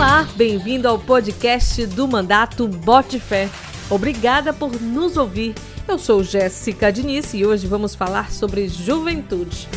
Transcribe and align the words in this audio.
Olá, 0.00 0.26
bem-vindo 0.34 0.88
ao 0.88 0.98
podcast 0.98 1.84
do 1.84 2.08
Mandato 2.08 2.66
Bote 2.66 3.20
Fé. 3.20 3.50
Obrigada 3.90 4.50
por 4.50 4.80
nos 4.80 5.18
ouvir. 5.18 5.54
Eu 5.86 5.98
sou 5.98 6.24
Jéssica 6.24 6.90
Diniz 6.90 7.34
e 7.34 7.44
hoje 7.44 7.66
vamos 7.66 7.94
falar 7.94 8.32
sobre 8.32 8.66
juventude. 8.66 9.68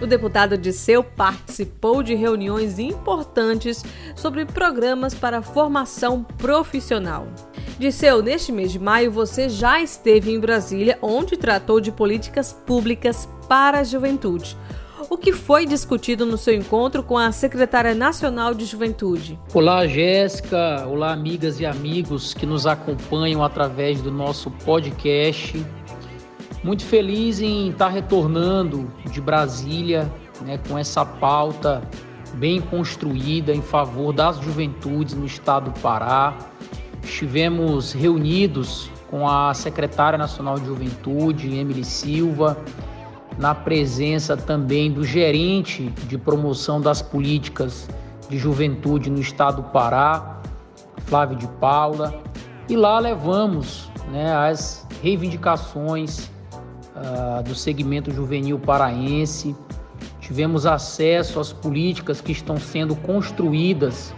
O 0.00 0.06
deputado 0.06 0.56
Disseu 0.56 1.04
participou 1.04 2.02
de 2.02 2.14
reuniões 2.14 2.78
importantes 2.78 3.84
sobre 4.16 4.46
programas 4.46 5.12
para 5.14 5.42
formação 5.42 6.24
profissional. 6.24 7.28
Disseu, 7.78 8.20
neste 8.20 8.50
mês 8.50 8.72
de 8.72 8.78
maio 8.78 9.12
você 9.12 9.48
já 9.48 9.80
esteve 9.80 10.32
em 10.32 10.40
Brasília, 10.40 10.98
onde 11.00 11.36
tratou 11.36 11.80
de 11.80 11.92
políticas 11.92 12.52
públicas 12.52 13.28
para 13.48 13.78
a 13.78 13.84
juventude. 13.84 14.56
O 15.08 15.16
que 15.16 15.32
foi 15.32 15.64
discutido 15.64 16.26
no 16.26 16.36
seu 16.36 16.52
encontro 16.54 17.04
com 17.04 17.16
a 17.16 17.30
secretária 17.30 17.94
nacional 17.94 18.52
de 18.52 18.64
juventude? 18.64 19.38
Olá, 19.54 19.86
Jéssica. 19.86 20.84
Olá, 20.88 21.12
amigas 21.12 21.60
e 21.60 21.66
amigos 21.66 22.34
que 22.34 22.44
nos 22.44 22.66
acompanham 22.66 23.44
através 23.44 24.02
do 24.02 24.10
nosso 24.10 24.50
podcast. 24.50 25.64
Muito 26.64 26.84
feliz 26.84 27.40
em 27.40 27.70
estar 27.70 27.90
retornando 27.90 28.92
de 29.08 29.20
Brasília 29.20 30.12
né, 30.42 30.58
com 30.68 30.76
essa 30.76 31.04
pauta 31.04 31.80
bem 32.34 32.60
construída 32.60 33.54
em 33.54 33.62
favor 33.62 34.12
das 34.12 34.38
juventudes 34.40 35.14
no 35.14 35.24
estado 35.24 35.70
do 35.70 35.80
Pará. 35.80 36.36
Estivemos 37.08 37.92
reunidos 37.92 38.90
com 39.10 39.26
a 39.26 39.52
secretária 39.54 40.18
nacional 40.18 40.58
de 40.58 40.66
juventude, 40.66 41.56
Emily 41.56 41.82
Silva, 41.82 42.56
na 43.38 43.54
presença 43.54 44.36
também 44.36 44.92
do 44.92 45.02
gerente 45.02 45.88
de 46.06 46.18
promoção 46.18 46.80
das 46.80 47.00
políticas 47.00 47.88
de 48.28 48.36
juventude 48.36 49.10
no 49.10 49.18
estado 49.20 49.62
do 49.62 49.68
Pará, 49.70 50.42
Flávio 51.06 51.36
de 51.36 51.48
Paula, 51.48 52.22
e 52.68 52.76
lá 52.76 52.98
levamos 52.98 53.90
né, 54.12 54.30
as 54.32 54.86
reivindicações 55.02 56.30
uh, 56.94 57.42
do 57.42 57.54
segmento 57.54 58.10
juvenil 58.10 58.58
paraense, 58.58 59.56
tivemos 60.20 60.66
acesso 60.66 61.40
às 61.40 61.54
políticas 61.54 62.20
que 62.20 62.32
estão 62.32 62.58
sendo 62.58 62.94
construídas 62.94 64.14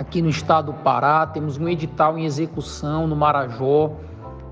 aqui 0.00 0.22
no 0.22 0.30
estado 0.30 0.72
do 0.72 0.78
Pará, 0.78 1.26
temos 1.26 1.58
um 1.58 1.68
edital 1.68 2.16
em 2.16 2.24
execução 2.24 3.06
no 3.06 3.14
Marajó, 3.14 3.92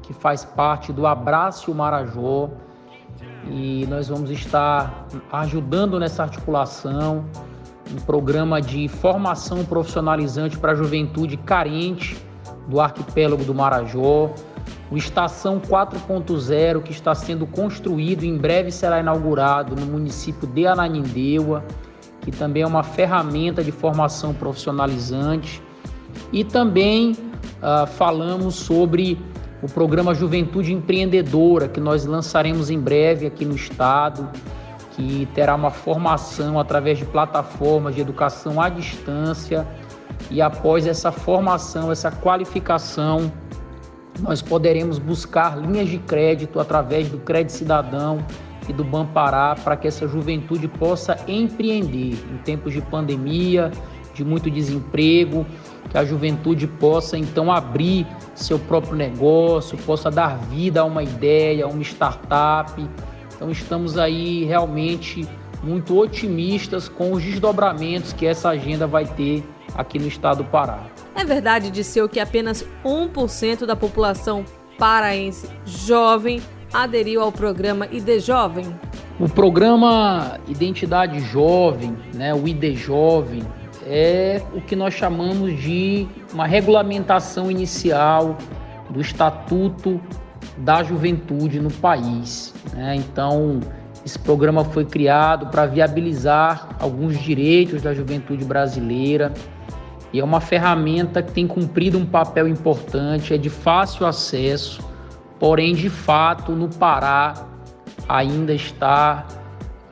que 0.02 0.12
faz 0.12 0.44
parte 0.44 0.92
do 0.92 1.06
Abraço 1.06 1.74
Marajó, 1.74 2.50
e 3.46 3.86
nós 3.88 4.08
vamos 4.08 4.30
estar 4.30 5.06
ajudando 5.32 5.98
nessa 5.98 6.22
articulação, 6.22 7.24
um 7.90 7.96
programa 8.02 8.60
de 8.60 8.88
formação 8.88 9.64
profissionalizante 9.64 10.58
para 10.58 10.72
a 10.72 10.74
juventude 10.74 11.38
carente 11.38 12.22
do 12.68 12.78
arquipélago 12.78 13.42
do 13.42 13.54
Marajó, 13.54 14.30
o 14.90 14.98
Estação 14.98 15.58
4.0 15.58 16.82
que 16.82 16.92
está 16.92 17.14
sendo 17.14 17.46
construído, 17.46 18.22
em 18.22 18.36
breve 18.36 18.70
será 18.70 19.00
inaugurado 19.00 19.74
no 19.74 19.86
município 19.86 20.46
de 20.46 20.66
Ananindeua, 20.66 21.64
que 22.20 22.30
também 22.30 22.62
é 22.62 22.66
uma 22.66 22.82
ferramenta 22.82 23.62
de 23.62 23.72
formação 23.72 24.34
profissionalizante. 24.34 25.62
E 26.32 26.44
também 26.44 27.12
uh, 27.12 27.86
falamos 27.86 28.54
sobre 28.54 29.18
o 29.62 29.66
programa 29.66 30.14
Juventude 30.14 30.72
Empreendedora, 30.72 31.68
que 31.68 31.80
nós 31.80 32.04
lançaremos 32.04 32.70
em 32.70 32.78
breve 32.78 33.26
aqui 33.26 33.44
no 33.44 33.54
estado, 33.54 34.28
que 34.92 35.26
terá 35.34 35.54
uma 35.54 35.70
formação 35.70 36.58
através 36.58 36.98
de 36.98 37.04
plataformas 37.04 37.94
de 37.94 38.00
educação 38.00 38.60
à 38.60 38.68
distância. 38.68 39.66
E 40.30 40.42
após 40.42 40.86
essa 40.86 41.10
formação, 41.10 41.90
essa 41.90 42.10
qualificação, 42.10 43.32
nós 44.20 44.42
poderemos 44.42 44.98
buscar 44.98 45.56
linhas 45.58 45.88
de 45.88 45.98
crédito 45.98 46.60
através 46.60 47.08
do 47.08 47.18
Crédito 47.18 47.52
Cidadão 47.52 48.24
e 48.68 48.72
do 48.72 48.84
Bampará 48.84 49.56
para 49.62 49.76
que 49.76 49.88
essa 49.88 50.06
juventude 50.06 50.68
possa 50.68 51.16
empreender 51.26 52.18
em 52.32 52.38
tempos 52.44 52.72
de 52.72 52.80
pandemia, 52.80 53.70
de 54.14 54.24
muito 54.24 54.50
desemprego, 54.50 55.46
que 55.90 55.96
a 55.96 56.04
juventude 56.04 56.66
possa 56.66 57.16
então 57.16 57.50
abrir 57.50 58.06
seu 58.34 58.58
próprio 58.58 58.94
negócio, 58.94 59.78
possa 59.78 60.10
dar 60.10 60.36
vida 60.36 60.80
a 60.80 60.84
uma 60.84 61.02
ideia, 61.02 61.64
a 61.64 61.68
uma 61.68 61.82
startup. 61.82 62.86
Então 63.34 63.50
estamos 63.50 63.96
aí 63.96 64.44
realmente 64.44 65.26
muito 65.62 65.98
otimistas 65.98 66.88
com 66.88 67.12
os 67.12 67.22
desdobramentos 67.22 68.12
que 68.12 68.26
essa 68.26 68.50
agenda 68.50 68.86
vai 68.86 69.06
ter 69.06 69.44
aqui 69.74 69.98
no 69.98 70.08
estado 70.08 70.38
do 70.38 70.44
Pará. 70.44 70.84
É 71.14 71.24
verdade, 71.24 71.70
Disseu, 71.70 72.08
que 72.08 72.20
apenas 72.20 72.64
1% 72.84 73.66
da 73.66 73.74
população 73.74 74.44
paraense 74.78 75.48
jovem 75.64 76.40
aderiu 76.72 77.22
ao 77.22 77.32
programa 77.32 77.86
ID 77.90 78.20
Jovem? 78.20 78.66
O 79.18 79.28
programa 79.28 80.38
Identidade 80.46 81.20
Jovem, 81.20 81.96
né, 82.14 82.34
o 82.34 82.46
ID 82.46 82.76
Jovem, 82.76 83.42
é 83.86 84.42
o 84.54 84.60
que 84.60 84.76
nós 84.76 84.94
chamamos 84.94 85.58
de 85.60 86.06
uma 86.32 86.46
regulamentação 86.46 87.50
inicial 87.50 88.36
do 88.90 89.00
Estatuto 89.00 90.00
da 90.58 90.82
Juventude 90.82 91.60
no 91.60 91.70
país. 91.70 92.54
Né? 92.74 92.96
Então, 92.96 93.60
esse 94.04 94.18
programa 94.18 94.64
foi 94.64 94.84
criado 94.84 95.46
para 95.46 95.66
viabilizar 95.66 96.76
alguns 96.78 97.18
direitos 97.18 97.82
da 97.82 97.94
juventude 97.94 98.44
brasileira 98.44 99.32
e 100.12 100.20
é 100.20 100.24
uma 100.24 100.40
ferramenta 100.40 101.22
que 101.22 101.32
tem 101.32 101.46
cumprido 101.46 101.98
um 101.98 102.06
papel 102.06 102.48
importante, 102.48 103.34
é 103.34 103.38
de 103.38 103.50
fácil 103.50 104.06
acesso, 104.06 104.80
porém, 105.38 105.74
de 105.74 105.88
fato, 105.88 106.52
no 106.52 106.68
Pará 106.68 107.34
ainda 108.08 108.54
está 108.54 109.26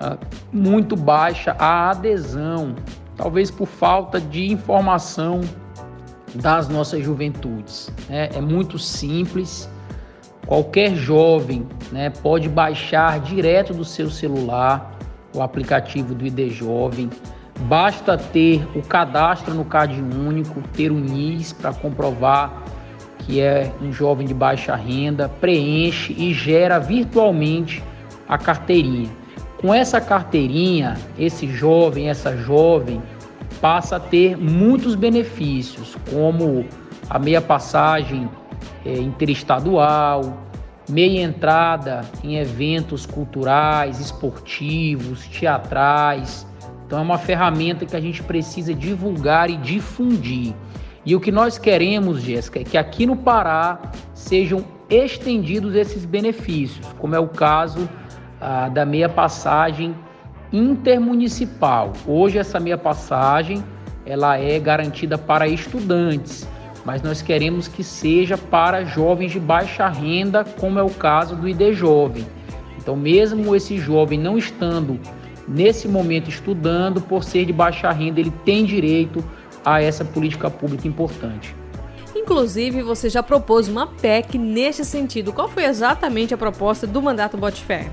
uh, 0.00 0.18
muito 0.52 0.96
baixa 0.96 1.54
a 1.58 1.90
adesão, 1.90 2.74
talvez 3.16 3.50
por 3.50 3.66
falta 3.66 4.20
de 4.20 4.50
informação 4.50 5.40
das 6.34 6.68
nossas 6.68 7.04
juventudes. 7.04 7.92
Né? 8.08 8.30
É 8.34 8.40
muito 8.40 8.78
simples, 8.78 9.68
qualquer 10.46 10.94
jovem 10.94 11.66
né, 11.92 12.10
pode 12.10 12.48
baixar 12.48 13.20
direto 13.20 13.72
do 13.74 13.84
seu 13.84 14.10
celular 14.10 14.92
o 15.34 15.42
aplicativo 15.42 16.14
do 16.14 16.26
ID 16.26 16.50
Jovem 16.50 17.10
Basta 17.60 18.18
ter 18.18 18.66
o 18.76 18.82
cadastro 18.82 19.54
no 19.54 19.64
CAD 19.64 20.00
único, 20.00 20.60
ter 20.74 20.92
o 20.92 21.00
NIS 21.00 21.54
para 21.54 21.72
comprovar 21.72 22.62
que 23.26 23.40
é 23.40 23.72
um 23.82 23.92
jovem 23.92 24.24
de 24.24 24.32
baixa 24.32 24.76
renda, 24.76 25.28
preenche 25.28 26.14
e 26.16 26.32
gera 26.32 26.78
virtualmente 26.78 27.82
a 28.28 28.38
carteirinha. 28.38 29.10
Com 29.60 29.74
essa 29.74 30.00
carteirinha, 30.00 30.96
esse 31.18 31.48
jovem, 31.48 32.08
essa 32.08 32.36
jovem 32.36 33.02
passa 33.60 33.96
a 33.96 34.00
ter 34.00 34.36
muitos 34.36 34.94
benefícios, 34.94 35.96
como 36.08 36.64
a 37.10 37.18
meia 37.18 37.40
passagem 37.40 38.30
é, 38.84 38.94
interestadual, 38.94 40.44
meia 40.88 41.22
entrada 41.22 42.02
em 42.22 42.36
eventos 42.36 43.04
culturais, 43.06 43.98
esportivos, 43.98 45.26
teatrais, 45.26 46.46
então 46.86 47.00
é 47.00 47.02
uma 47.02 47.18
ferramenta 47.18 47.84
que 47.84 47.96
a 47.96 48.00
gente 48.00 48.22
precisa 48.22 48.72
divulgar 48.72 49.50
e 49.50 49.56
difundir. 49.56 50.54
E 51.06 51.14
o 51.14 51.20
que 51.20 51.30
nós 51.30 51.56
queremos, 51.56 52.20
Jéssica, 52.20 52.58
é 52.58 52.64
que 52.64 52.76
aqui 52.76 53.06
no 53.06 53.14
Pará 53.14 53.78
sejam 54.12 54.64
estendidos 54.90 55.76
esses 55.76 56.04
benefícios, 56.04 56.84
como 56.98 57.14
é 57.14 57.18
o 57.20 57.28
caso 57.28 57.88
ah, 58.40 58.68
da 58.68 58.84
meia 58.84 59.08
passagem 59.08 59.94
intermunicipal. 60.52 61.92
Hoje 62.08 62.38
essa 62.38 62.58
meia 62.58 62.76
passagem 62.76 63.62
ela 64.04 64.36
é 64.36 64.58
garantida 64.58 65.16
para 65.16 65.46
estudantes, 65.46 66.48
mas 66.84 67.02
nós 67.02 67.22
queremos 67.22 67.68
que 67.68 67.84
seja 67.84 68.36
para 68.36 68.84
jovens 68.84 69.30
de 69.30 69.38
baixa 69.38 69.88
renda, 69.88 70.44
como 70.58 70.78
é 70.78 70.82
o 70.82 70.90
caso 70.90 71.36
do 71.36 71.48
ID 71.48 71.72
Jovem. 71.72 72.26
Então, 72.78 72.96
mesmo 72.96 73.54
esse 73.54 73.78
jovem 73.78 74.18
não 74.18 74.36
estando 74.36 74.98
nesse 75.46 75.86
momento 75.86 76.28
estudando, 76.28 77.00
por 77.00 77.22
ser 77.22 77.44
de 77.44 77.52
baixa 77.52 77.90
renda, 77.92 78.18
ele 78.18 78.32
tem 78.44 78.64
direito 78.64 79.24
a 79.66 79.82
essa 79.82 80.04
política 80.04 80.48
pública 80.48 80.86
importante. 80.86 81.54
Inclusive, 82.14 82.82
você 82.82 83.10
já 83.10 83.22
propôs 83.22 83.68
uma 83.68 83.88
PEC 83.88 84.38
nesse 84.38 84.84
sentido. 84.84 85.32
Qual 85.32 85.48
foi 85.48 85.64
exatamente 85.64 86.32
a 86.32 86.38
proposta 86.38 86.86
do 86.86 87.02
mandato 87.02 87.36
Botifé? 87.36 87.90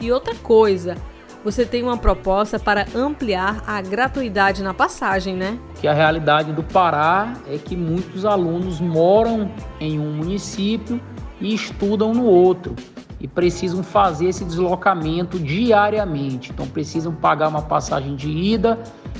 E 0.00 0.10
outra 0.10 0.34
coisa, 0.34 0.96
você 1.44 1.64
tem 1.64 1.82
uma 1.82 1.96
proposta 1.96 2.58
para 2.58 2.86
ampliar 2.94 3.62
a 3.66 3.80
gratuidade 3.80 4.62
na 4.62 4.74
passagem, 4.74 5.36
né? 5.36 5.58
Que 5.80 5.86
a 5.86 5.94
realidade 5.94 6.52
do 6.52 6.62
Pará 6.62 7.34
é 7.48 7.56
que 7.56 7.76
muitos 7.76 8.26
alunos 8.26 8.80
moram 8.80 9.50
em 9.80 9.98
um 9.98 10.12
município 10.12 11.00
e 11.40 11.54
estudam 11.54 12.12
no 12.12 12.24
outro. 12.24 12.74
e 13.22 13.28
precisam 13.28 13.84
fazer 13.84 14.26
esse 14.26 14.44
deslocamento 14.44 15.38
diariamente. 15.38 16.50
Então 16.50 16.66
precisam 16.66 17.14
pagar 17.14 17.48
uma 17.48 17.62
passagem 17.62 18.16
de 18.16 18.28
ida 18.28 18.76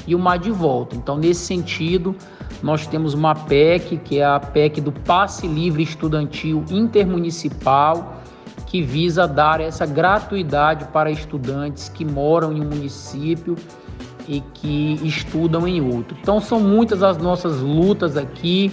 e 0.06 0.14
uma 0.14 0.37
de 0.37 0.50
volta. 0.50 0.96
Então 0.96 1.16
nesse 1.16 1.46
sentido, 1.46 2.14
nós 2.62 2.87
temos 2.87 3.14
uma 3.14 3.34
PEC, 3.34 3.99
que 3.99 4.19
é 4.19 4.25
a 4.25 4.38
PEC 4.38 4.81
do 4.81 4.93
Passe 4.93 5.46
Livre 5.46 5.82
Estudantil 5.82 6.64
Intermunicipal, 6.70 8.20
que 8.66 8.81
visa 8.81 9.26
dar 9.26 9.60
essa 9.60 9.84
gratuidade 9.84 10.87
para 10.87 11.10
estudantes 11.10 11.88
que 11.88 12.04
moram 12.04 12.52
em 12.52 12.60
um 12.60 12.69
município 12.69 13.56
e 14.26 14.40
que 14.54 14.99
estudam 15.02 15.66
em 15.66 15.81
outro. 15.81 16.16
Então 16.20 16.40
são 16.40 16.60
muitas 16.60 17.02
as 17.02 17.19
nossas 17.19 17.60
lutas 17.60 18.16
aqui 18.16 18.72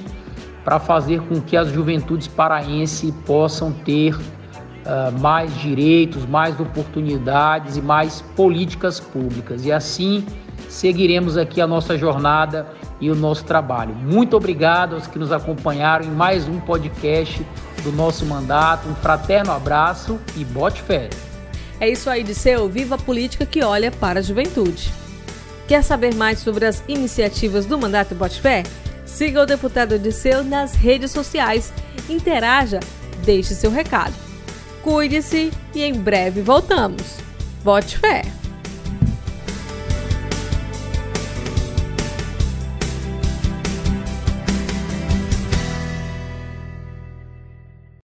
para 0.63 0.79
fazer 0.79 1.21
com 1.23 1.41
que 1.41 1.57
as 1.57 1.69
juventudes 1.69 2.27
paraenses 2.27 3.11
possam 3.25 3.71
ter 3.71 4.15
uh, 4.15 5.19
mais 5.19 5.53
direitos, 5.59 6.25
mais 6.25 6.59
oportunidades 6.59 7.77
e 7.77 7.81
mais 7.81 8.21
políticas 8.35 8.99
públicas. 8.99 9.65
E 9.65 9.71
assim 9.71 10.23
seguiremos 10.67 11.37
aqui 11.37 11.61
a 11.61 11.67
nossa 11.67 11.97
jornada 11.97 12.67
e 12.99 13.09
o 13.09 13.15
nosso 13.15 13.43
trabalho. 13.43 13.95
Muito 13.95 14.35
obrigado 14.35 14.95
aos 14.95 15.07
que 15.07 15.19
nos 15.19 15.31
acompanharam 15.31 16.05
em 16.05 16.11
mais 16.11 16.47
um 16.47 16.59
podcast 16.59 17.45
do 17.83 17.91
nosso 17.91 18.25
mandato. 18.25 18.89
Um 18.89 18.95
fraterno 18.95 19.51
abraço 19.51 20.19
e 20.35 20.43
bote 20.43 20.81
fé. 20.81 21.09
É 21.79 21.89
isso 21.89 22.09
aí, 22.09 22.23
Disseu. 22.23 22.67
Viva 22.67 22.95
a 22.95 22.97
política 22.97 23.45
que 23.45 23.63
olha 23.63 23.91
para 23.91 24.19
a 24.19 24.23
juventude. 24.23 24.91
Quer 25.67 25.83
saber 25.83 26.15
mais 26.15 26.39
sobre 26.39 26.65
as 26.65 26.83
iniciativas 26.87 27.65
do 27.65 27.77
Mandato 27.77 28.15
Bote 28.15 28.41
Fé? 28.41 28.63
Siga 29.05 29.43
o 29.43 29.45
deputado 29.45 29.97
Disseu 29.99 30.43
nas 30.43 30.73
redes 30.73 31.11
sociais, 31.11 31.71
interaja, 32.09 32.79
deixe 33.23 33.53
seu 33.53 33.71
recado. 33.71 34.13
Cuide-se 34.81 35.51
e 35.73 35.83
em 35.83 35.93
breve 35.93 36.41
voltamos. 36.41 37.17
Bote 37.63 37.97
fé! 37.97 38.23